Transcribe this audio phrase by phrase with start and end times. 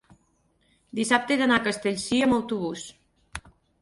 [0.99, 2.87] dissabte he d'anar a Castellcir amb autobús.